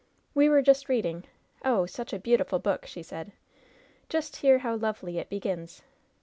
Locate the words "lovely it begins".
4.75-5.83